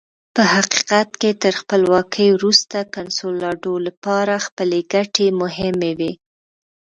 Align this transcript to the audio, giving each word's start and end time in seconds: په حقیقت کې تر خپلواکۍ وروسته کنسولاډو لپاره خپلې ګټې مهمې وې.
په 0.35 0.43
حقیقت 0.53 1.09
کې 1.21 1.31
تر 1.43 1.53
خپلواکۍ 1.61 2.27
وروسته 2.33 2.77
کنسولاډو 2.95 3.73
لپاره 3.87 4.33
خپلې 4.45 4.79
ګټې 4.93 5.27
مهمې 5.41 5.91
وې. 5.99 6.11